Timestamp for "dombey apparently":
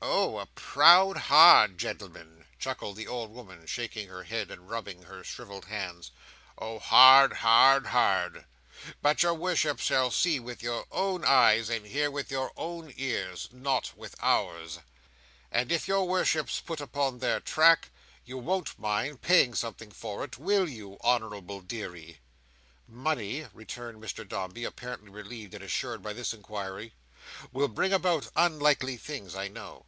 24.28-25.10